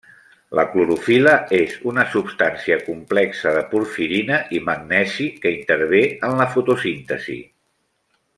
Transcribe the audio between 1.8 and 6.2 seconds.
una substància complexa de porfirina i magnesi que intervé